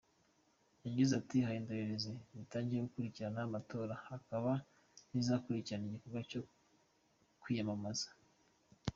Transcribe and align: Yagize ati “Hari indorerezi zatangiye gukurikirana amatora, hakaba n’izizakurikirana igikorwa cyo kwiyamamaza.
Yagize 0.85 1.11
ati 1.19 1.37
“Hari 1.45 1.57
indorerezi 1.59 2.11
zatangiye 2.37 2.79
gukurikirana 2.85 3.39
amatora, 3.47 3.93
hakaba 4.07 4.51
n’izizakurikirana 5.09 5.85
igikorwa 5.87 6.19
cyo 6.29 6.41
kwiyamamaza. 7.41 8.07